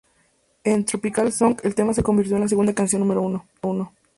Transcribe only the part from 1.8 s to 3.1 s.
se convirtió en la segunda canción